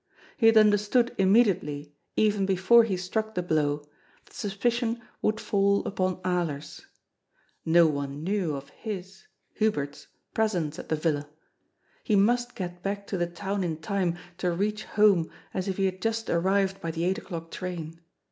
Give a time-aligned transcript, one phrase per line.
[0.35, 3.83] He had understood immediately, even before he struck the blow,
[4.25, 6.87] that suspicion would fall upon Alers.
[7.65, 9.27] No one knew of his—
[9.59, 11.29] Hubert's— presence at the villa.
[12.03, 15.85] He must get back to the town in time to reach home as if he
[15.85, 18.01] had just arrived by the eight o'clock train.